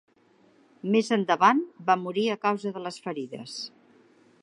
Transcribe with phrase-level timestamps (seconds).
[0.95, 3.59] Més endavant, va morir a causa de les ferides.